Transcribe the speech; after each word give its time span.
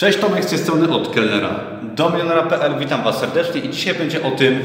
Cześć, 0.00 0.18
Tomek 0.18 0.44
z 0.44 0.46
tej 0.46 0.58
strony 0.58 0.94
od 0.94 1.14
kelnera 1.14 1.50
do 1.82 2.10
milionera.pl. 2.10 2.78
Witam 2.78 3.02
Was 3.02 3.18
serdecznie 3.18 3.60
i 3.60 3.68
dzisiaj 3.68 3.94
będzie 3.94 4.22
o 4.22 4.30
tym, 4.30 4.60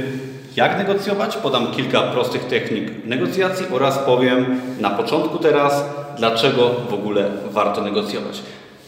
jak 0.55 0.77
negocjować. 0.77 1.37
Podam 1.37 1.71
kilka 1.71 2.01
prostych 2.01 2.43
technik 2.43 3.05
negocjacji 3.05 3.65
oraz 3.71 3.97
powiem 3.97 4.61
na 4.79 4.89
początku 4.89 5.37
teraz, 5.37 5.85
dlaczego 6.17 6.71
w 6.89 6.93
ogóle 6.93 7.25
warto 7.49 7.81
negocjować. 7.81 8.41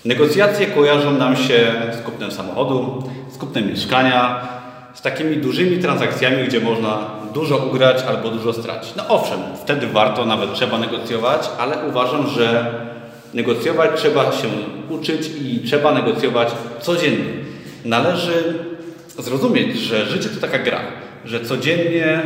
Negocjacje 0.05 0.65
kojarzą 0.65 1.11
nam 1.11 1.35
się 1.35 1.71
z 1.91 2.01
kupnem 2.01 2.31
samochodu, 2.31 3.03
z 3.29 3.37
kupnem 3.37 3.67
mieszkania, 3.67 4.47
z 4.93 5.01
takimi 5.01 5.37
dużymi 5.37 5.79
transakcjami, 5.79 6.43
gdzie 6.43 6.59
można 6.59 6.97
dużo 7.33 7.57
ugrać 7.57 8.03
albo 8.09 8.29
dużo 8.29 8.53
stracić. 8.53 8.95
No 8.95 9.03
owszem, 9.07 9.39
wtedy 9.63 9.87
warto, 9.87 10.25
nawet 10.25 10.53
trzeba 10.53 10.77
negocjować, 10.77 11.49
ale 11.59 11.77
uważam, 11.89 12.27
że 12.27 12.65
negocjować 13.33 13.91
trzeba 13.95 14.31
się 14.31 14.47
uczyć 14.89 15.29
i 15.41 15.59
trzeba 15.59 15.93
negocjować 15.93 16.49
codziennie. 16.81 17.33
Należy 17.85 18.53
zrozumieć, 19.17 19.77
że 19.77 20.05
życie 20.05 20.29
to 20.29 20.41
taka 20.41 20.59
gra, 20.59 20.81
że 21.25 21.45
codziennie 21.45 22.21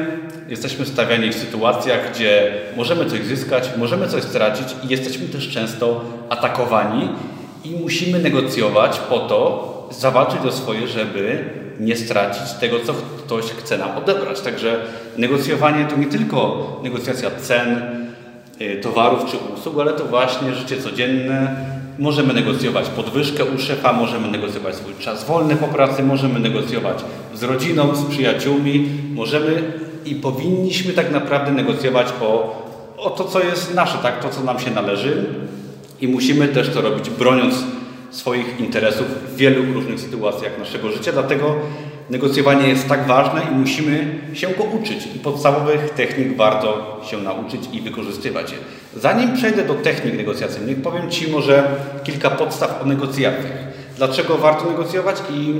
jesteśmy 0.49 0.85
stawiani 0.85 1.29
w 1.29 1.35
sytuacjach, 1.35 2.11
gdzie 2.13 2.51
możemy 2.77 3.05
coś 3.05 3.23
zyskać, 3.23 3.69
możemy 3.77 4.07
coś 4.07 4.23
stracić 4.23 4.67
i 4.83 4.87
jesteśmy 4.87 5.27
też 5.27 5.49
często 5.49 6.01
atakowani 6.29 7.09
i 7.63 7.71
musimy 7.71 8.19
negocjować 8.19 8.99
po 8.99 9.19
to, 9.19 9.71
zawalczyć 9.91 10.39
o 10.45 10.51
swoje, 10.51 10.87
żeby 10.87 11.45
nie 11.79 11.97
stracić 11.97 12.53
tego, 12.59 12.79
co 12.79 12.93
ktoś 12.93 13.45
chce 13.45 13.77
nam 13.77 13.97
odebrać. 13.97 14.41
Także 14.41 14.79
negocjowanie 15.17 15.85
to 15.85 15.97
nie 15.97 16.05
tylko 16.05 16.79
negocjacja 16.83 17.31
cen, 17.31 17.81
towarów 18.81 19.31
czy 19.31 19.37
usług, 19.37 19.79
ale 19.79 19.93
to 19.93 20.05
właśnie 20.05 20.53
życie 20.53 20.77
codzienne. 20.77 21.55
Możemy 21.99 22.33
negocjować 22.33 22.89
podwyżkę 22.89 23.45
u 23.45 23.59
szefa, 23.59 23.93
możemy 23.93 24.27
negocjować 24.27 24.75
swój 24.75 24.93
czas 24.99 25.23
wolny 25.23 25.55
po 25.55 25.67
pracy, 25.67 26.03
możemy 26.03 26.39
negocjować 26.39 26.97
z 27.33 27.43
rodziną, 27.43 27.95
z 27.95 28.05
przyjaciółmi, 28.05 28.89
możemy 29.13 29.73
i 30.05 30.15
powinniśmy 30.15 30.93
tak 30.93 31.11
naprawdę 31.11 31.51
negocjować 31.51 32.07
o, 32.21 32.61
o 32.97 33.09
to, 33.09 33.23
co 33.23 33.43
jest 33.43 33.75
nasze, 33.75 33.97
tak? 33.97 34.23
to, 34.23 34.29
co 34.29 34.43
nam 34.43 34.59
się 34.59 34.71
należy. 34.71 35.25
I 36.01 36.07
musimy 36.07 36.47
też 36.47 36.69
to 36.69 36.81
robić, 36.81 37.09
broniąc 37.09 37.55
swoich 38.11 38.59
interesów 38.59 39.07
w 39.33 39.35
wielu 39.35 39.73
różnych 39.73 39.99
sytuacjach 39.99 40.59
naszego 40.59 40.91
życia. 40.91 41.11
Dlatego 41.11 41.55
negocjowanie 42.11 42.67
jest 42.67 42.87
tak 42.87 43.07
ważne 43.07 43.41
i 43.51 43.55
musimy 43.55 44.19
się 44.33 44.47
go 44.47 44.63
uczyć. 44.63 45.07
I 45.15 45.19
podstawowych 45.19 45.89
technik 45.89 46.37
warto 46.37 47.01
się 47.09 47.17
nauczyć 47.17 47.61
i 47.73 47.81
wykorzystywać 47.81 48.51
je. 48.51 48.57
Zanim 48.95 49.33
przejdę 49.33 49.63
do 49.63 49.73
technik 49.73 50.17
negocjacyjnych, 50.17 50.81
powiem 50.81 51.11
Ci 51.11 51.31
może 51.31 51.63
kilka 52.03 52.29
podstaw 52.29 52.81
o 52.81 52.85
negocjacjach. 52.85 53.71
Dlaczego 53.97 54.37
warto 54.37 54.71
negocjować 54.71 55.15
i, 55.29 55.53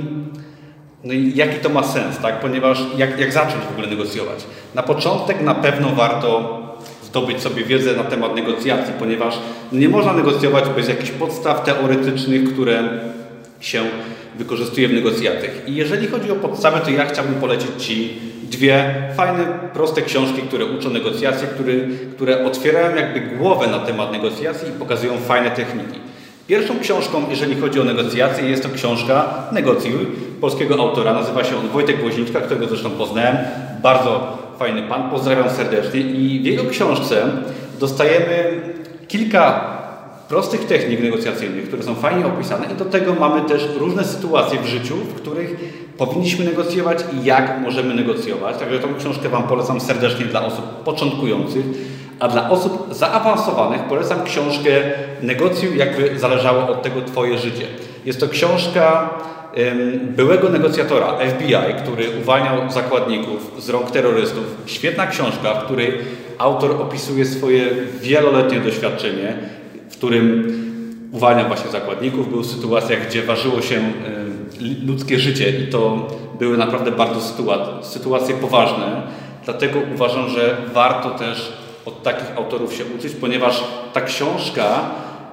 no 1.04 1.12
i 1.12 1.32
jaki 1.34 1.58
to 1.58 1.68
ma 1.68 1.82
sens, 1.82 2.18
tak? 2.18 2.40
Ponieważ 2.40 2.82
jak, 2.96 3.20
jak 3.20 3.32
zacząć 3.32 3.64
w 3.64 3.72
ogóle 3.72 3.86
negocjować? 3.86 4.44
Na 4.74 4.82
początek 4.82 5.40
na 5.40 5.54
pewno 5.54 5.88
warto 5.88 6.58
zdobyć 7.02 7.40
sobie 7.40 7.64
wiedzę 7.64 7.96
na 7.96 8.04
temat 8.04 8.34
negocjacji, 8.36 8.94
ponieważ 8.98 9.38
nie 9.72 9.88
można 9.88 10.12
negocjować 10.12 10.64
bez 10.76 10.88
jakichś 10.88 11.10
podstaw 11.10 11.64
teoretycznych, 11.64 12.52
które 12.52 12.82
się 13.60 13.82
wykorzystuje 14.38 14.88
w 14.88 14.92
negocjacjach. 14.92 15.68
I 15.68 15.74
jeżeli 15.74 16.06
chodzi 16.06 16.30
o 16.30 16.34
podstawy, 16.34 16.80
to 16.84 16.90
ja 16.90 17.06
chciałbym 17.06 17.34
polecić 17.34 17.70
Ci 17.78 18.18
dwie 18.42 18.94
fajne, 19.16 19.44
proste 19.74 20.02
książki, 20.02 20.42
które 20.42 20.64
uczą 20.64 20.90
negocjacji, 20.90 21.46
które, 21.54 21.72
które 22.16 22.46
otwierają 22.46 22.96
jakby 22.96 23.20
głowę 23.20 23.66
na 23.66 23.78
temat 23.78 24.12
negocjacji 24.12 24.68
i 24.68 24.72
pokazują 24.72 25.18
fajne 25.18 25.50
techniki. 25.50 25.98
Pierwszą 26.46 26.80
książką, 26.80 27.22
jeżeli 27.30 27.60
chodzi 27.60 27.80
o 27.80 27.84
negocjacje, 27.84 28.48
jest 28.48 28.62
to 28.62 28.68
książka 28.68 29.34
Negocjuj 29.52 30.06
polskiego 30.40 30.74
autora. 30.74 31.12
Nazywa 31.12 31.44
się 31.44 31.56
on 31.56 31.68
Wojtek 31.68 32.02
Woźniczka, 32.02 32.40
którego 32.40 32.66
zresztą 32.66 32.90
poznałem. 32.90 33.36
Bardzo 33.82 34.38
fajny 34.58 34.82
pan, 34.82 35.10
pozdrawiam 35.10 35.50
serdecznie. 35.50 36.00
I 36.00 36.40
w 36.40 36.44
jego 36.44 36.64
książce 36.64 37.26
dostajemy 37.80 38.60
kilka 39.08 39.72
prostych 40.32 40.64
technik 40.64 41.00
negocjacyjnych, 41.00 41.68
które 41.68 41.82
są 41.82 41.94
fajnie 41.94 42.26
opisane 42.26 42.66
i 42.72 42.74
do 42.74 42.84
tego 42.84 43.14
mamy 43.14 43.48
też 43.48 43.68
różne 43.78 44.04
sytuacje 44.04 44.58
w 44.60 44.66
życiu, 44.66 44.94
w 44.96 45.14
których 45.14 45.56
powinniśmy 45.98 46.44
negocjować 46.44 46.98
i 47.12 47.24
jak 47.24 47.60
możemy 47.60 47.94
negocjować. 47.94 48.56
Także 48.56 48.78
tą 48.78 48.94
książkę 48.94 49.28
Wam 49.28 49.42
polecam 49.42 49.80
serdecznie 49.80 50.24
dla 50.24 50.44
osób 50.44 50.64
początkujących, 50.84 51.64
a 52.20 52.28
dla 52.28 52.50
osób 52.50 52.88
zaawansowanych 52.90 53.82
polecam 53.82 54.24
książkę 54.24 54.70
Negocjuj, 55.22 55.78
jakby 55.78 56.18
zależało 56.18 56.68
od 56.68 56.82
tego 56.82 57.02
Twoje 57.02 57.38
życie. 57.38 57.66
Jest 58.04 58.20
to 58.20 58.28
książka 58.28 59.10
byłego 60.00 60.48
negocjatora 60.48 61.18
FBI, 61.18 61.74
który 61.82 62.04
uwalniał 62.22 62.70
zakładników 62.70 63.52
z 63.58 63.68
rąk 63.68 63.90
terrorystów. 63.90 64.44
Świetna 64.66 65.06
książka, 65.06 65.54
w 65.54 65.64
której 65.64 65.92
autor 66.38 66.70
opisuje 66.82 67.24
swoje 67.24 67.64
wieloletnie 68.00 68.60
doświadczenie, 68.60 69.61
w 69.92 69.96
którym 69.96 70.52
uwalniał 71.12 71.46
właśnie 71.46 71.70
zakładników. 71.70 72.30
Był 72.30 72.42
w 72.42 72.46
sytuacjach, 72.46 73.08
gdzie 73.08 73.22
ważyło 73.22 73.62
się 73.62 73.80
ludzkie 74.86 75.18
życie 75.18 75.50
i 75.50 75.66
to 75.66 76.08
były 76.38 76.56
naprawdę 76.56 76.92
bardzo 76.92 77.20
sytuacje 77.82 78.34
poważne. 78.34 79.02
Dlatego 79.44 79.78
uważam, 79.94 80.28
że 80.28 80.56
warto 80.74 81.10
też 81.10 81.52
od 81.84 82.02
takich 82.02 82.36
autorów 82.36 82.74
się 82.74 82.84
uczyć, 82.98 83.12
ponieważ 83.12 83.64
ta 83.92 84.00
książka 84.00 84.90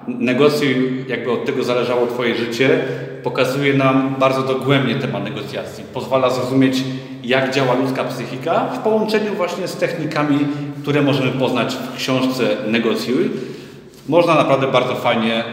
negocjuj, 0.08 1.06
jakby 1.08 1.32
od 1.32 1.46
tego 1.46 1.64
zależało 1.64 2.08
Twoje 2.08 2.36
życie, 2.36 2.80
pokazuje 3.24 3.74
nam 3.74 4.16
bardzo 4.20 4.44
dogłębnie 4.44 4.96
temat 4.96 5.24
negocjacji. 5.24 5.84
Pozwala 5.94 6.30
zrozumieć, 6.30 6.84
jak 7.24 7.54
działa 7.56 7.74
ludzka 7.74 8.04
psychika 8.04 8.66
w 8.66 8.80
połączeniu 8.80 9.34
właśnie 9.34 9.68
z 9.68 9.76
technikami, 9.76 10.40
które 10.82 11.02
możemy 11.02 11.32
poznać 11.32 11.76
w 11.76 11.98
książce 11.98 12.58
Negocjuj. 12.68 13.30
Można 14.10 14.36
naprawdę 14.36 14.68
bardzo 14.68 14.96
fajnie 14.96 15.44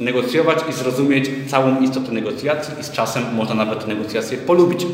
negocjować 0.00 0.58
i 0.70 0.72
zrozumieć 0.72 1.30
całą 1.48 1.80
istotę 1.80 2.12
negocjacji 2.12 2.74
i 2.80 2.84
z 2.84 2.90
czasem 2.90 3.34
można 3.34 3.54
nawet 3.54 3.80
te 3.80 3.86
negocjacje 3.86 4.38
polubić. 4.38 4.86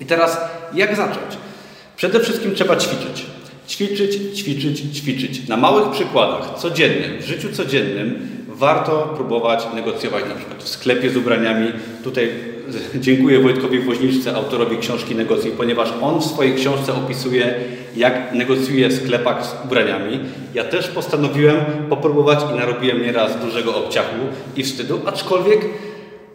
I 0.00 0.06
teraz 0.06 0.40
jak 0.74 0.96
zacząć? 0.96 1.38
Przede 1.96 2.20
wszystkim 2.20 2.54
trzeba 2.54 2.76
ćwiczyć. 2.76 3.26
Ćwiczyć, 3.68 4.38
ćwiczyć, 4.38 4.98
ćwiczyć. 4.98 5.48
Na 5.48 5.56
małych 5.56 5.90
przykładach, 5.90 6.58
codziennym, 6.58 7.18
w 7.20 7.26
życiu 7.26 7.52
codziennym 7.52 8.28
warto 8.48 9.12
próbować 9.16 9.66
negocjować 9.74 10.24
na 10.28 10.34
przykład 10.34 10.62
w 10.62 10.68
sklepie 10.68 11.10
z 11.10 11.16
ubraniami. 11.16 11.72
Tutaj 12.04 12.53
dziękuję 12.94 13.38
Wojtkowi 13.38 13.78
Woźniczce, 13.78 14.34
autorowi 14.34 14.78
książki 14.78 15.14
Negocjuj, 15.14 15.52
ponieważ 15.52 15.92
on 16.02 16.20
w 16.20 16.24
swojej 16.24 16.54
książce 16.54 16.94
opisuje, 16.94 17.54
jak 17.96 18.32
negocjuje 18.32 18.88
w 18.88 18.92
sklepach 18.92 19.46
z 19.46 19.54
ubraniami. 19.64 20.20
Ja 20.54 20.64
też 20.64 20.88
postanowiłem 20.88 21.56
popróbować 21.88 22.38
i 22.52 22.58
narobiłem 22.58 23.02
nieraz 23.02 23.40
dużego 23.40 23.76
obciachu 23.76 24.16
i 24.56 24.62
wstydu, 24.62 25.00
aczkolwiek 25.06 25.60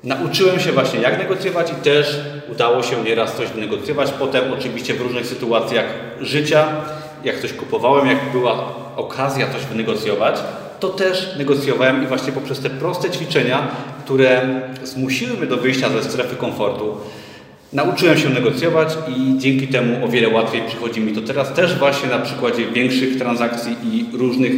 nauczyłem 0.04 0.60
się 0.60 0.72
właśnie 0.72 1.00
jak 1.00 1.18
negocjować 1.18 1.72
i 1.72 1.76
też 1.76 2.20
udało 2.52 2.84
się 2.84 3.04
nieraz 3.04 3.36
coś 3.36 3.50
wynegocjować. 3.50 4.12
Potem 4.20 4.54
oczywiście 4.54 4.94
w 4.94 5.02
różnych 5.02 5.26
sytuacjach 5.26 5.86
życia, 6.22 6.68
jak 7.24 7.40
coś 7.40 7.54
kupowałem, 7.54 8.08
jak 8.08 8.32
była 8.32 8.76
okazja 8.96 9.48
coś 9.54 9.66
wynegocjować, 9.66 10.36
to 10.80 10.90
też 10.90 11.36
negocjowałem 11.38 12.04
i 12.04 12.08
właśnie 12.08 12.34
poprzez 12.34 12.60
te 12.60 12.70
proste 12.70 13.10
ćwiczenia, 13.10 13.68
które 14.10 14.62
zmusiły 14.84 15.38
mnie 15.38 15.48
do 15.48 15.58
wyjścia 15.58 15.90
ze 15.90 16.04
strefy 16.04 16.36
komfortu, 16.36 16.98
nauczyłem 17.74 18.18
się 18.18 18.30
negocjować 18.30 18.98
i 19.08 19.38
dzięki 19.40 19.68
temu 19.68 20.06
o 20.06 20.08
wiele 20.08 20.30
łatwiej 20.30 20.62
przychodzi 20.68 21.02
mi 21.02 21.14
to 21.14 21.22
teraz 21.22 21.54
też 21.54 21.80
właśnie 21.80 22.10
na 22.10 22.20
przykładzie 22.20 22.66
większych 22.66 23.18
transakcji 23.18 23.76
i 23.84 24.18
różnych 24.18 24.52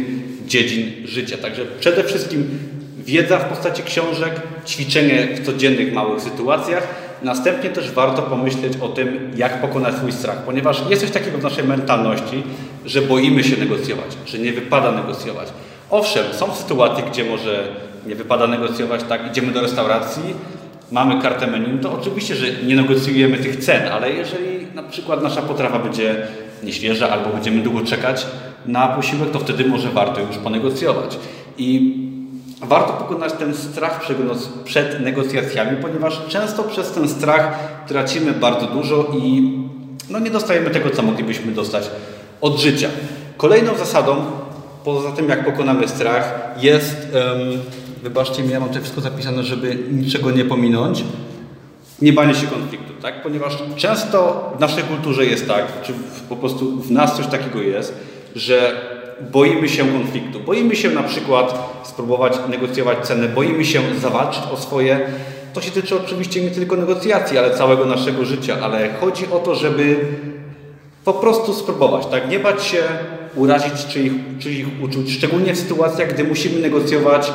dziedzin 0.46 0.92
życia. 1.04 1.36
Także 1.36 1.62
przede 1.80 2.04
wszystkim 2.04 2.58
wiedza 2.98 3.38
w 3.38 3.44
postaci 3.44 3.82
książek, 3.82 4.40
ćwiczenie 4.66 5.28
w 5.34 5.46
codziennych 5.46 5.92
małych 5.92 6.20
sytuacjach. 6.20 6.88
Następnie 7.22 7.70
też 7.70 7.90
warto 7.90 8.22
pomyśleć 8.22 8.72
o 8.80 8.88
tym, 8.88 9.30
jak 9.36 9.60
pokonać 9.60 9.94
swój 9.94 10.12
strach, 10.12 10.44
ponieważ 10.44 10.82
jest 10.90 11.02
coś 11.02 11.10
takiego 11.10 11.38
w 11.38 11.42
naszej 11.42 11.64
mentalności, 11.64 12.42
że 12.86 13.02
boimy 13.02 13.44
się 13.44 13.56
negocjować, 13.56 14.16
że 14.26 14.38
nie 14.38 14.52
wypada 14.52 14.92
negocjować. 14.92 15.48
Owszem, 15.90 16.24
są 16.32 16.54
sytuacje, 16.54 17.04
gdzie 17.10 17.24
może 17.24 17.68
nie 18.06 18.14
wypada 18.14 18.46
negocjować, 18.46 19.00
tak, 19.08 19.30
idziemy 19.30 19.52
do 19.52 19.60
restauracji, 19.60 20.22
mamy 20.92 21.22
kartę 21.22 21.46
menu, 21.46 21.78
to 21.78 21.92
oczywiście, 21.92 22.34
że 22.34 22.46
nie 22.62 22.76
negocjujemy 22.76 23.38
tych 23.38 23.56
cen, 23.56 23.88
ale 23.92 24.10
jeżeli 24.10 24.66
na 24.74 24.82
przykład 24.82 25.22
nasza 25.22 25.42
potrawa 25.42 25.78
będzie 25.78 26.26
nieświeża 26.62 27.10
albo 27.10 27.30
będziemy 27.30 27.62
długo 27.62 27.80
czekać 27.80 28.26
na 28.66 28.88
posiłek, 28.88 29.30
to 29.30 29.38
wtedy 29.38 29.64
może 29.64 29.88
warto 29.90 30.20
już 30.20 30.36
ponegocjować. 30.36 31.18
I 31.58 31.96
warto 32.60 32.92
pokonać 32.92 33.32
ten 33.32 33.54
strach 33.54 34.00
przed 34.64 35.00
negocjacjami, 35.00 35.76
ponieważ 35.82 36.20
często 36.28 36.62
przez 36.62 36.90
ten 36.90 37.08
strach 37.08 37.58
tracimy 37.86 38.32
bardzo 38.32 38.66
dużo 38.66 39.06
i 39.22 39.52
no, 40.10 40.18
nie 40.18 40.30
dostajemy 40.30 40.70
tego, 40.70 40.90
co 40.90 41.02
moglibyśmy 41.02 41.52
dostać 41.52 41.90
od 42.40 42.60
życia. 42.60 42.88
Kolejną 43.36 43.78
zasadą 43.78 44.16
poza 44.84 45.12
tym 45.12 45.28
jak 45.28 45.44
pokonamy 45.44 45.88
strach, 45.88 46.54
jest 46.60 47.16
wybaczcie 48.02 48.42
mi, 48.42 48.50
ja 48.50 48.60
mam 48.60 48.68
to 48.68 48.80
wszystko 48.80 49.00
zapisane, 49.00 49.42
żeby 49.42 49.78
niczego 49.90 50.30
nie 50.30 50.44
pominąć, 50.44 51.04
nie 52.02 52.12
banie 52.12 52.34
się 52.34 52.46
konfliktu, 52.46 52.92
tak? 53.02 53.22
Ponieważ 53.22 53.58
często 53.76 54.50
w 54.56 54.60
naszej 54.60 54.84
kulturze 54.84 55.26
jest 55.26 55.48
tak, 55.48 55.82
czy 55.82 55.92
po 56.28 56.36
prostu 56.36 56.76
w 56.76 56.90
nas 56.90 57.16
coś 57.16 57.26
takiego 57.26 57.60
jest, 57.60 57.94
że 58.36 58.80
boimy 59.32 59.68
się 59.68 59.84
konfliktu. 59.84 60.40
Boimy 60.40 60.76
się 60.76 60.90
na 60.90 61.02
przykład 61.02 61.72
spróbować 61.82 62.32
negocjować 62.48 63.06
cenę, 63.06 63.28
boimy 63.28 63.64
się 63.64 63.80
zawalczyć 64.00 64.42
o 64.52 64.56
swoje. 64.56 65.00
To 65.54 65.60
się 65.60 65.70
tyczy 65.70 65.96
oczywiście 65.96 66.42
nie 66.42 66.50
tylko 66.50 66.76
negocjacji, 66.76 67.38
ale 67.38 67.54
całego 67.54 67.84
naszego 67.84 68.24
życia, 68.24 68.56
ale 68.62 68.94
chodzi 69.00 69.26
o 69.30 69.38
to, 69.38 69.54
żeby 69.54 69.96
po 71.04 71.12
prostu 71.12 71.54
spróbować, 71.54 72.06
tak? 72.06 72.30
Nie 72.30 72.38
bać 72.38 72.64
się 72.64 72.82
urazić 73.36 73.86
czyich, 73.86 74.12
czyich 74.38 74.66
uczuć, 74.82 75.12
szczególnie 75.12 75.54
w 75.54 75.58
sytuacjach, 75.58 76.14
gdy 76.14 76.24
musimy 76.24 76.60
negocjować 76.60 77.32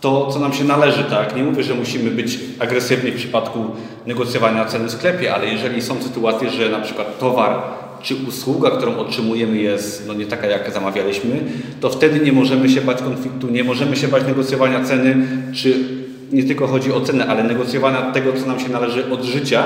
to, 0.00 0.26
co 0.32 0.38
nam 0.38 0.52
się 0.52 0.64
należy, 0.64 1.04
tak? 1.04 1.36
Nie 1.36 1.42
mówię, 1.42 1.62
że 1.62 1.74
musimy 1.74 2.10
być 2.10 2.38
agresywni 2.58 3.10
w 3.10 3.16
przypadku 3.16 3.64
negocjowania 4.06 4.64
ceny 4.64 4.88
w 4.88 4.92
sklepie, 4.92 5.34
ale 5.34 5.46
jeżeli 5.46 5.82
są 5.82 6.02
sytuacje, 6.02 6.50
że 6.50 6.68
na 6.68 6.80
przykład 6.80 7.18
towar 7.18 7.62
czy 8.02 8.14
usługa, 8.28 8.70
którą 8.70 8.96
otrzymujemy 8.96 9.56
jest 9.56 10.06
no, 10.06 10.14
nie 10.14 10.26
taka, 10.26 10.46
jak 10.46 10.72
zamawialiśmy, 10.72 11.40
to 11.80 11.90
wtedy 11.90 12.20
nie 12.20 12.32
możemy 12.32 12.68
się 12.68 12.80
bać 12.80 13.02
konfliktu, 13.02 13.48
nie 13.48 13.64
możemy 13.64 13.96
się 13.96 14.08
bać 14.08 14.24
negocjowania 14.26 14.84
ceny, 14.84 15.26
czy 15.54 15.84
nie 16.32 16.44
tylko 16.44 16.66
chodzi 16.66 16.92
o 16.92 17.00
cenę, 17.00 17.26
ale 17.26 17.44
negocjowania 17.44 18.12
tego, 18.12 18.32
co 18.32 18.46
nam 18.46 18.60
się 18.60 18.68
należy 18.68 19.10
od 19.10 19.22
życia. 19.22 19.64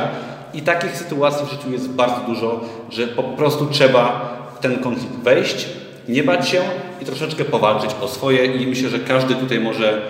I 0.54 0.62
takich 0.62 0.96
sytuacji 0.96 1.46
w 1.46 1.50
życiu 1.50 1.72
jest 1.72 1.88
bardzo 1.88 2.20
dużo, 2.26 2.60
że 2.90 3.06
po 3.06 3.22
prostu 3.22 3.66
trzeba 3.66 4.32
w 4.56 4.62
ten 4.62 4.78
konflikt 4.78 5.14
wejść, 5.14 5.68
nie 6.08 6.22
bać 6.22 6.48
się 6.48 6.60
i 7.02 7.04
troszeczkę 7.04 7.44
powalczyć 7.44 7.90
o 8.00 8.08
swoje. 8.08 8.46
I 8.46 8.66
myślę, 8.66 8.88
że 8.88 8.98
każdy 8.98 9.34
tutaj 9.34 9.60
może 9.60 10.02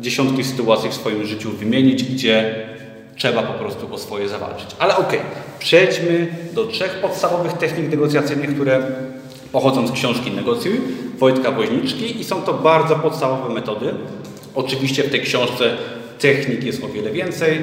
dziesiątki 0.00 0.44
sytuacji 0.44 0.90
w 0.90 0.94
swoim 0.94 1.26
życiu 1.26 1.50
wymienić, 1.50 2.04
gdzie 2.04 2.54
trzeba 3.16 3.42
po 3.42 3.52
prostu 3.52 3.94
o 3.94 3.98
swoje 3.98 4.28
zawalczyć. 4.28 4.66
Ale 4.78 4.96
okej, 4.96 5.18
okay, 5.18 5.30
przejdźmy 5.58 6.28
do 6.54 6.66
trzech 6.66 6.94
podstawowych 6.94 7.52
technik 7.52 7.90
negocjacyjnych, 7.90 8.54
które 8.54 8.82
pochodzą 9.52 9.86
z 9.88 9.92
książki 9.92 10.30
Negocjuj 10.30 10.80
Wojtka 11.18 11.50
Woźniczki 11.52 12.20
i 12.20 12.24
są 12.24 12.42
to 12.42 12.54
bardzo 12.54 12.96
podstawowe 12.96 13.54
metody. 13.54 13.94
Oczywiście 14.54 15.02
w 15.02 15.10
tej 15.10 15.20
książce 15.20 15.76
technik 16.18 16.64
jest 16.64 16.84
o 16.84 16.88
wiele 16.88 17.10
więcej. 17.10 17.58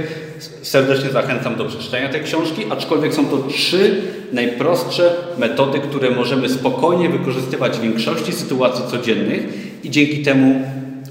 Serdecznie 0.62 1.10
zachęcam 1.10 1.56
do 1.56 1.66
przeczytania 1.66 2.10
tej 2.10 2.24
książki, 2.24 2.66
aczkolwiek 2.70 3.14
są 3.14 3.26
to 3.26 3.38
trzy 3.38 4.02
najprostsze 4.34 5.16
metody, 5.38 5.80
które 5.80 6.12
możemy 6.12 6.50
spokojnie 6.50 7.10
wykorzystywać 7.10 7.78
w 7.78 7.82
większości 7.82 8.34
sytuacji 8.34 8.84
codziennych 8.92 9.42
i 9.84 9.90
dzięki 9.90 10.24
temu 10.24 10.62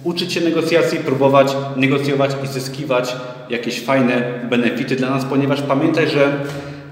uczyć 0.04 0.32
się 0.32 0.40
negocjacji, 0.40 0.98
próbować 0.98 1.56
negocjować 1.76 2.30
i 2.44 2.46
zyskiwać 2.46 3.16
jakieś 3.50 3.80
fajne 3.80 4.40
benefity 4.50 4.96
dla 4.96 5.10
nas, 5.10 5.24
ponieważ 5.24 5.62
pamiętaj, 5.62 6.08
że 6.08 6.32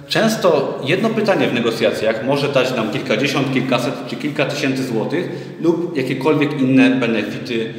często 0.08 0.80
jedno 0.84 1.10
pytanie 1.10 1.48
w 1.48 1.54
negocjacjach 1.54 2.26
może 2.26 2.48
dać 2.48 2.76
nam 2.76 2.90
kilkadziesiąt, 2.90 3.52
kilkaset 3.52 3.94
czy 4.08 4.16
kilka 4.16 4.44
tysięcy 4.44 4.84
złotych 4.84 5.28
lub 5.60 5.96
jakiekolwiek 5.96 6.60
inne 6.60 6.90
benefity 6.90 7.74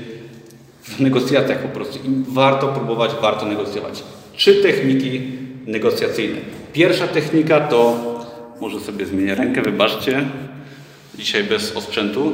w 0.83 1.00
negocjacjach 1.00 1.59
po 1.59 1.68
prostu. 1.68 1.97
I 1.97 2.33
warto 2.33 2.68
próbować, 2.68 3.12
warto 3.21 3.45
negocjować. 3.45 4.03
Trzy 4.35 4.56
techniki 4.56 5.21
negocjacyjne. 5.68 6.38
Pierwsza 6.74 7.07
technika 7.07 7.59
to, 7.59 7.97
może 8.62 8.80
sobie 8.80 9.06
zmienię 9.06 9.35
rękę, 9.35 9.62
wybaczcie, 9.62 10.25
dzisiaj 11.15 11.44
bez 11.44 11.75
osprzętu. 11.75 12.33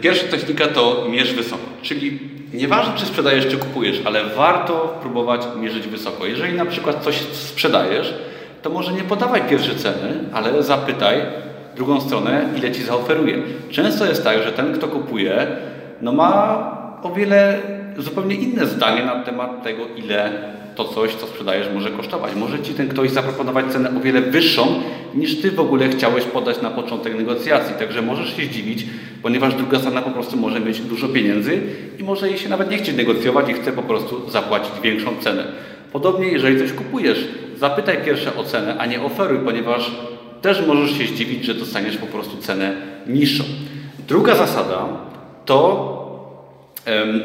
Pierwsza 0.00 0.26
technika 0.26 0.66
to 0.66 1.06
mierz 1.10 1.34
wysoko, 1.34 1.62
czyli 1.82 2.18
nieważne 2.54 2.92
czy 2.96 3.06
sprzedajesz 3.06 3.46
czy 3.46 3.56
kupujesz, 3.56 4.00
ale 4.04 4.24
warto 4.24 4.98
próbować 5.00 5.40
mierzyć 5.60 5.88
wysoko. 5.88 6.26
Jeżeli 6.26 6.54
na 6.54 6.66
przykład 6.66 7.04
coś 7.04 7.16
sprzedajesz, 7.32 8.14
to 8.62 8.70
może 8.70 8.92
nie 8.92 9.02
podawaj 9.02 9.42
pierwszej 9.48 9.76
ceny, 9.76 10.18
ale 10.32 10.62
zapytaj 10.62 11.22
drugą 11.76 12.00
stronę, 12.00 12.44
ile 12.56 12.72
ci 12.72 12.82
zaoferuje. 12.82 13.38
Często 13.70 14.06
jest 14.06 14.24
tak, 14.24 14.42
że 14.42 14.52
ten, 14.52 14.74
kto 14.74 14.88
kupuje, 14.88 15.46
no 16.02 16.12
ma 16.12 16.98
o 17.02 17.12
wiele 17.12 17.58
zupełnie 17.98 18.34
inne 18.34 18.66
zdanie 18.66 19.04
na 19.04 19.22
temat 19.22 19.62
tego, 19.62 19.82
ile 19.96 20.32
to 20.76 20.84
coś, 20.84 21.14
co 21.14 21.26
sprzedajesz, 21.26 21.66
może 21.74 21.90
kosztować. 21.90 22.34
Może 22.34 22.62
ci 22.62 22.74
ten 22.74 22.88
ktoś 22.88 23.10
zaproponować 23.10 23.66
cenę 23.66 23.90
o 23.96 24.00
wiele 24.00 24.20
wyższą, 24.20 24.82
niż 25.14 25.40
ty 25.40 25.50
w 25.50 25.60
ogóle 25.60 25.88
chciałeś 25.88 26.24
podać 26.24 26.62
na 26.62 26.70
początek 26.70 27.16
negocjacji. 27.16 27.74
Także 27.78 28.02
możesz 28.02 28.36
się 28.36 28.44
zdziwić, 28.44 28.86
ponieważ 29.22 29.54
druga 29.54 29.78
strona 29.78 30.02
po 30.02 30.10
prostu 30.10 30.36
może 30.36 30.60
mieć 30.60 30.80
dużo 30.80 31.08
pieniędzy 31.08 31.60
i 31.98 32.04
może 32.04 32.28
jej 32.28 32.38
się 32.38 32.48
nawet 32.48 32.70
nie 32.70 32.78
chcieć 32.78 32.96
negocjować 32.96 33.48
i 33.48 33.52
chce 33.52 33.72
po 33.72 33.82
prostu 33.82 34.30
zapłacić 34.30 34.72
większą 34.82 35.10
cenę. 35.20 35.44
Podobnie, 35.92 36.28
jeżeli 36.28 36.58
coś 36.58 36.72
kupujesz, 36.72 37.24
zapytaj 37.56 37.96
pierwsze 38.04 38.36
o 38.36 38.44
cenę, 38.44 38.76
a 38.78 38.86
nie 38.86 39.02
oferuj, 39.02 39.38
ponieważ 39.44 39.90
też 40.42 40.66
możesz 40.66 40.98
się 40.98 41.06
zdziwić, 41.06 41.44
że 41.44 41.54
dostaniesz 41.54 41.96
po 41.96 42.06
prostu 42.06 42.36
cenę 42.36 42.76
niższą. 43.06 43.44
Druga 44.08 44.34
zasada 44.34 44.88
to 45.44 45.96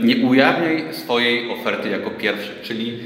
nie 0.03 0.27
ujawniaj 0.27 0.83
swojej 0.91 1.51
oferty 1.51 1.89
jako 1.89 2.09
pierwszy, 2.09 2.51
czyli 2.63 2.99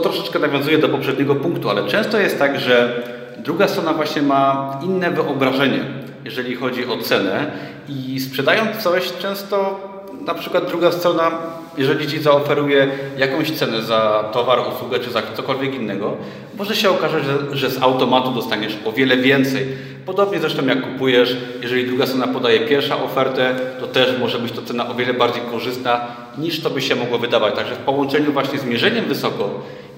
to 0.00 0.08
troszeczkę 0.08 0.38
nawiązuje 0.38 0.78
do 0.78 0.88
poprzedniego 0.88 1.34
punktu, 1.34 1.70
ale 1.70 1.86
często 1.88 2.20
jest 2.20 2.38
tak, 2.38 2.60
że 2.60 3.02
druga 3.38 3.68
strona 3.68 3.92
właśnie 3.92 4.22
ma 4.22 4.78
inne 4.84 5.10
wyobrażenie, 5.10 5.80
jeżeli 6.24 6.54
chodzi 6.54 6.86
o 6.86 6.98
cenę 6.98 7.50
i 7.88 8.20
sprzedając 8.20 8.76
coś 8.76 9.12
często 9.12 9.80
na 10.26 10.34
przykład 10.34 10.66
druga 10.66 10.92
strona, 10.92 11.30
jeżeli 11.78 12.06
Ci 12.06 12.18
zaoferuje 12.18 12.88
jakąś 13.18 13.50
cenę 13.50 13.82
za 13.82 14.24
towar, 14.32 14.58
usługę 14.74 14.98
czy 14.98 15.10
za 15.10 15.22
cokolwiek 15.36 15.74
innego, 15.74 16.16
może 16.58 16.76
się 16.76 16.90
okaże, 16.90 17.20
że, 17.24 17.56
że 17.56 17.70
z 17.70 17.82
automatu 17.82 18.30
dostaniesz 18.30 18.78
o 18.84 18.92
wiele 18.92 19.16
więcej. 19.16 19.66
Podobnie 20.06 20.38
zresztą 20.38 20.66
jak 20.66 20.92
kupujesz, 20.92 21.36
jeżeli 21.62 21.86
druga 21.86 22.06
strona 22.06 22.26
podaje 22.26 22.60
pierwszą 22.60 23.04
ofertę, 23.04 23.54
to 23.80 23.86
też 23.86 24.18
może 24.20 24.38
być 24.38 24.52
to 24.52 24.62
cena 24.62 24.88
o 24.88 24.94
wiele 24.94 25.14
bardziej 25.14 25.42
korzystna 25.50 26.00
niż 26.38 26.60
to 26.60 26.70
by 26.70 26.82
się 26.82 26.96
mogło 26.96 27.18
wydawać. 27.18 27.54
Także 27.54 27.74
w 27.74 27.78
połączeniu 27.78 28.32
właśnie 28.32 28.58
z 28.58 28.64
mierzeniem 28.64 29.04
wysoko 29.04 29.50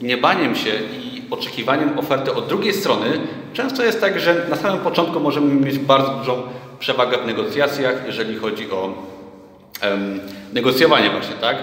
niebaniem 0.02 0.56
się 0.56 0.70
i 0.70 1.22
oczekiwaniem 1.30 1.98
oferty 1.98 2.34
od 2.34 2.48
drugiej 2.48 2.72
strony, 2.72 3.06
często 3.52 3.84
jest 3.84 4.00
tak, 4.00 4.20
że 4.20 4.46
na 4.50 4.56
samym 4.56 4.80
początku 4.80 5.20
możemy 5.20 5.54
mieć 5.54 5.78
bardzo 5.78 6.10
dużą 6.10 6.42
przewagę 6.78 7.18
w 7.18 7.26
negocjacjach, 7.26 8.02
jeżeli 8.06 8.36
chodzi 8.36 8.70
o 8.70 8.94
um, 9.82 10.20
negocjowanie 10.52 11.10
właśnie, 11.10 11.34
tak? 11.40 11.56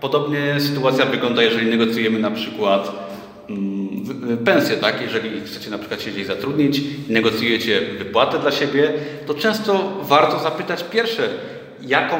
Podobnie 0.00 0.60
sytuacja 0.60 1.06
wygląda, 1.06 1.42
jeżeli 1.42 1.70
negocjujemy 1.70 2.18
na 2.18 2.30
przykład 2.30 2.92
um, 3.48 4.40
pensję, 4.44 4.76
tak? 4.76 5.02
Jeżeli 5.02 5.40
chcecie 5.40 5.70
na 5.70 5.78
przykład 5.78 6.02
się 6.02 6.10
gdzieś 6.10 6.26
zatrudnić 6.26 6.80
negocjujecie 7.08 7.80
wypłatę 7.98 8.38
dla 8.38 8.50
siebie, 8.50 8.92
to 9.26 9.34
często 9.34 9.92
warto 10.02 10.38
zapytać 10.38 10.84
pierwsze, 10.84 11.28
jaką 11.82 12.16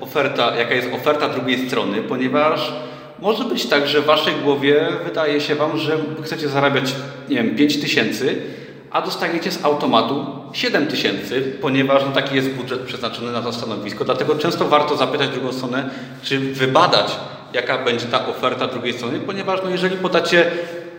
oferta, 0.00 0.56
jaka 0.56 0.74
jest 0.74 0.88
oferta 0.94 1.28
drugiej 1.28 1.68
strony, 1.68 2.02
ponieważ 2.02 2.72
może 3.18 3.44
być 3.44 3.66
tak, 3.66 3.88
że 3.88 4.00
w 4.00 4.04
Waszej 4.04 4.34
głowie 4.34 4.88
wydaje 5.04 5.40
się 5.40 5.54
Wam, 5.54 5.78
że 5.78 5.98
chcecie 6.22 6.48
zarabiać, 6.48 6.94
nie 7.28 7.36
wiem, 7.36 7.56
5 7.56 7.80
tysięcy, 7.80 8.42
a 8.90 9.02
dostaniecie 9.02 9.50
z 9.50 9.64
automatu 9.64 10.26
7 10.52 10.86
tysięcy, 10.86 11.52
ponieważ 11.60 12.02
no, 12.06 12.12
taki 12.12 12.36
jest 12.36 12.50
budżet 12.50 12.80
przeznaczony 12.80 13.32
na 13.32 13.42
to 13.42 13.52
stanowisko. 13.52 14.04
Dlatego 14.04 14.36
często 14.36 14.64
warto 14.64 14.96
zapytać 14.96 15.28
drugą 15.28 15.52
stronę, 15.52 15.90
czy 16.22 16.38
wybadać, 16.38 17.16
jaka 17.52 17.84
będzie 17.84 18.06
ta 18.06 18.28
oferta 18.28 18.66
drugiej 18.66 18.92
strony, 18.92 19.20
ponieważ 19.20 19.60
no, 19.64 19.70
jeżeli 19.70 19.96
podacie 19.96 20.50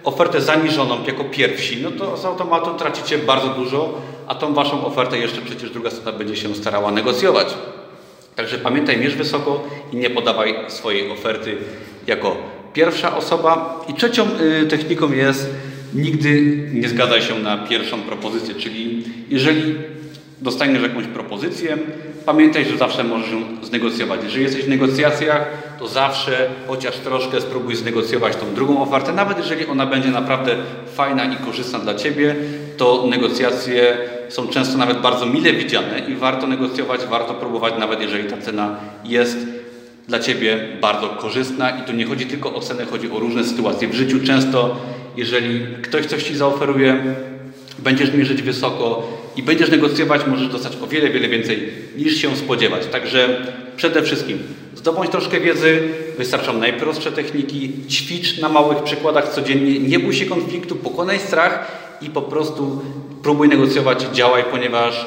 ofertę 0.03 0.41
zaniżoną 0.41 1.03
jako 1.07 1.23
pierwsi, 1.23 1.83
no 1.83 1.91
to 1.91 2.17
z 2.17 2.25
automatu 2.25 2.73
tracicie 2.73 3.17
bardzo 3.17 3.47
dużo, 3.47 3.93
a 4.27 4.35
tą 4.35 4.53
Waszą 4.53 4.85
ofertę 4.85 5.17
jeszcze 5.17 5.41
przecież 5.41 5.69
druga 5.69 5.89
strona 5.89 6.17
będzie 6.17 6.35
się 6.35 6.55
starała 6.55 6.91
negocjować. 6.91 7.47
Także 8.35 8.57
pamiętaj, 8.57 8.97
mierz 8.97 9.15
wysoko 9.15 9.67
i 9.93 9.95
nie 9.95 10.09
podawaj 10.09 10.55
swojej 10.67 11.11
oferty 11.11 11.57
jako 12.07 12.37
pierwsza 12.73 13.17
osoba. 13.17 13.85
I 13.89 13.93
trzecią 13.93 14.27
y, 14.63 14.67
techniką 14.67 15.11
jest 15.11 15.49
nigdy 15.93 16.41
nie 16.73 16.89
zgadzaj 16.89 17.21
się 17.21 17.39
na 17.39 17.57
pierwszą 17.57 18.01
propozycję, 18.01 18.55
czyli 18.55 19.03
jeżeli 19.29 19.75
dostaniesz 20.41 20.83
jakąś 20.83 21.05
propozycję, 21.05 21.77
pamiętaj, 22.25 22.65
że 22.65 22.77
zawsze 22.77 23.03
możesz 23.03 23.31
ją 23.31 23.41
znegocjować. 23.63 24.19
Jeżeli 24.23 24.43
jesteś 24.43 24.63
w 24.63 24.69
negocjacjach, 24.69 25.47
to 25.79 25.87
zawsze 25.87 26.49
chociaż 26.67 26.97
troszkę 26.97 27.41
spróbuj 27.41 27.75
znegocjować 27.75 28.35
tą 28.35 28.53
drugą 28.53 28.81
ofertę, 28.81 29.13
nawet 29.13 29.37
jeżeli 29.37 29.65
ona 29.65 29.85
będzie 29.85 30.09
naprawdę 30.09 30.55
fajna 30.95 31.25
i 31.25 31.35
korzystna 31.35 31.79
dla 31.79 31.95
Ciebie, 31.95 32.35
to 32.77 33.07
negocjacje 33.09 33.97
są 34.29 34.47
często 34.47 34.77
nawet 34.77 35.01
bardzo 35.01 35.25
mile 35.25 35.53
widziane 35.53 35.99
i 35.99 36.15
warto 36.15 36.47
negocjować, 36.47 37.01
warto 37.05 37.33
próbować, 37.33 37.73
nawet 37.79 38.01
jeżeli 38.01 38.29
ta 38.29 38.37
cena 38.37 38.75
jest 39.03 39.37
dla 40.07 40.19
Ciebie 40.19 40.59
bardzo 40.81 41.09
korzystna 41.09 41.69
i 41.69 41.81
tu 41.81 41.93
nie 41.93 42.05
chodzi 42.05 42.25
tylko 42.25 42.55
o 42.55 42.59
cenę, 42.59 42.85
chodzi 42.85 43.11
o 43.11 43.19
różne 43.19 43.43
sytuacje 43.43 43.87
w 43.87 43.93
życiu. 43.93 44.19
Często, 44.25 44.75
jeżeli 45.17 45.65
ktoś 45.81 46.05
coś 46.05 46.23
Ci 46.23 46.35
zaoferuje 46.37 47.03
będziesz 47.85 48.13
mierzyć 48.13 48.41
wysoko 48.41 49.07
i 49.35 49.43
będziesz 49.43 49.69
negocjować, 49.69 50.21
możesz 50.27 50.47
dostać 50.47 50.73
o 50.83 50.87
wiele, 50.87 51.09
wiele 51.09 51.27
więcej 51.27 51.69
niż 51.97 52.17
się 52.17 52.35
spodziewać. 52.35 52.85
Także 52.85 53.45
przede 53.75 54.03
wszystkim 54.03 54.39
zdobądź 54.75 55.11
troszkę 55.11 55.39
wiedzy, 55.39 55.79
wystarczą 56.17 56.53
najprostsze 56.53 57.11
techniki, 57.11 57.71
ćwicz 57.89 58.37
na 58.37 58.49
małych 58.49 58.83
przykładach 58.83 59.33
codziennie, 59.33 59.79
nie 59.79 59.99
bój 59.99 60.13
się 60.13 60.25
konfliktu, 60.25 60.75
pokonaj 60.75 61.19
strach 61.19 61.71
i 62.01 62.09
po 62.09 62.21
prostu 62.21 62.81
próbuj 63.23 63.49
negocjować, 63.49 64.01
działaj, 64.13 64.43
ponieważ 64.51 65.05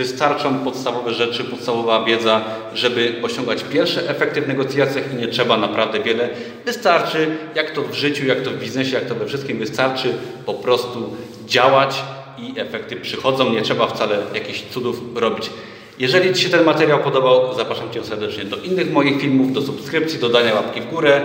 wystarczą 0.00 0.58
podstawowe 0.58 1.14
rzeczy, 1.14 1.44
podstawowa 1.44 2.04
wiedza, 2.04 2.44
żeby 2.74 3.14
osiągać 3.22 3.64
pierwsze 3.72 4.10
efekty 4.10 4.42
w 4.42 4.48
negocjacjach 4.48 5.12
i 5.12 5.16
nie 5.16 5.28
trzeba 5.28 5.56
naprawdę 5.56 6.00
wiele. 6.00 6.28
Wystarczy, 6.66 7.26
jak 7.54 7.70
to 7.70 7.82
w 7.82 7.94
życiu, 7.94 8.26
jak 8.26 8.40
to 8.40 8.50
w 8.50 8.54
biznesie, 8.54 8.94
jak 8.94 9.04
to 9.04 9.14
we 9.14 9.26
wszystkim, 9.26 9.58
wystarczy 9.58 10.14
po 10.46 10.54
prostu 10.54 11.16
działać 11.46 12.02
i 12.38 12.60
efekty 12.60 12.96
przychodzą. 12.96 13.52
Nie 13.52 13.62
trzeba 13.62 13.86
wcale 13.86 14.18
jakichś 14.34 14.62
cudów 14.62 15.00
robić. 15.14 15.50
Jeżeli 15.98 16.34
Ci 16.34 16.42
się 16.42 16.48
ten 16.48 16.64
materiał 16.64 16.98
podobał, 16.98 17.54
zapraszam 17.56 17.92
Cię 17.92 18.04
serdecznie 18.04 18.44
do 18.44 18.56
innych 18.56 18.92
moich 18.92 19.20
filmów, 19.20 19.52
do 19.52 19.62
subskrypcji, 19.62 20.18
do 20.18 20.28
dania 20.28 20.54
łapki 20.54 20.80
w 20.80 20.86
górę. 20.86 21.20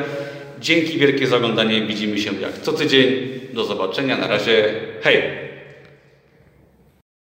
Dzięki 0.60 0.98
wielkie 0.98 1.28
za 1.28 1.38
oglądanie. 1.38 1.82
Widzimy 1.82 2.18
się 2.18 2.32
jak 2.42 2.62
co 2.62 2.74
tydzień. 2.74 3.30
Do 3.54 3.64
zobaczenia. 3.64 4.18
Na 4.18 4.28
razie. 4.28 4.74
Hej! 5.02 5.45